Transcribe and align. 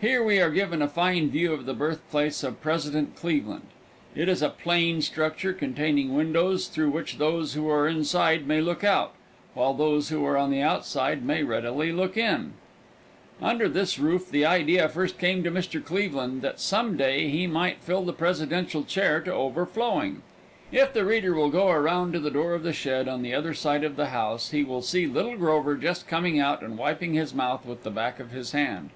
Here 0.00 0.22
we 0.22 0.40
are 0.40 0.50
given 0.50 0.82
a 0.82 0.88
fine 0.88 1.30
view 1.30 1.52
of 1.52 1.64
the 1.66 1.74
birthplace 1.74 2.42
of 2.42 2.60
President 2.60 3.14
Cleveland. 3.16 3.66
It 4.14 4.28
is 4.28 4.40
a 4.42 4.48
plain 4.48 5.00
structure, 5.00 5.52
containing 5.52 6.14
windows 6.14 6.66
through 6.66 6.90
which 6.90 7.18
those 7.18 7.54
who 7.54 7.68
are 7.68 7.86
inside 7.88 8.46
may 8.46 8.60
look 8.60 8.82
out, 8.84 9.14
while 9.54 9.74
those 9.74 10.08
who 10.08 10.24
are 10.24 10.36
on 10.36 10.50
the 10.50 10.60
outside 10.60 11.24
may 11.24 11.42
readily 11.44 11.92
look 11.92 12.16
in. 12.16 12.54
Under 13.40 13.68
this 13.68 13.98
roof 13.98 14.28
the 14.28 14.44
idea 14.46 14.88
first 14.88 15.18
came 15.18 15.42
to 15.44 15.52
Mr. 15.52 15.84
Cleveland 15.84 16.42
that 16.42 16.60
some 16.60 16.96
day 16.96 17.28
he 17.28 17.46
might 17.48 17.78
fill 17.82 18.02
the 18.04 18.12
presidential 18.12 18.82
chair 18.84 19.20
to 19.20 19.32
overflowing. 19.32 20.22
If 20.72 20.92
the 20.92 21.04
reader 21.04 21.34
will 21.34 21.50
go 21.50 21.68
around 21.70 22.12
to 22.14 22.20
the 22.20 22.30
door 22.30 22.54
of 22.54 22.62
the 22.64 22.72
shed 22.72 23.08
on 23.08 23.22
the 23.22 23.34
other 23.34 23.54
side 23.54 23.84
of 23.84 23.94
the 23.96 24.06
house, 24.06 24.50
he 24.50 24.62
will 24.64 24.82
see 24.82 25.06
little 25.06 25.36
Grover 25.36 25.76
just 25.76 26.08
coming 26.08 26.38
out 26.40 26.62
and 26.62 26.78
wiping 26.78 27.14
his 27.14 27.34
mouth 27.34 27.64
with 27.66 27.84
the 27.84 27.90
back 27.90 28.18
of 28.20 28.30
his 28.30 28.52
hand. 28.52 28.90